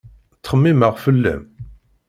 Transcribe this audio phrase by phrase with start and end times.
[0.37, 1.43] Ttxemmimeɣ fell-am